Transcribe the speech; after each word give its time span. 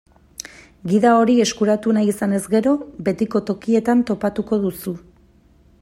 Gida 0.91 1.11
hori 1.17 1.35
eskuratu 1.43 1.93
nahi 1.97 2.09
izanez 2.13 2.41
gero, 2.55 2.73
betiko 3.09 3.43
tokietan 3.51 4.03
topatuko 4.13 4.61
duzu. 4.65 4.97